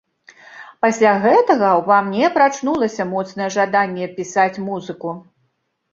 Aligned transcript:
Пасля 0.85 1.11
гэтага 1.25 1.69
ўва 1.81 1.97
мне 2.09 2.25
прачнулася 2.39 3.07
моцнае 3.13 3.49
жаданне 3.59 4.05
пісаць 4.17 4.61
музыку. 4.71 5.09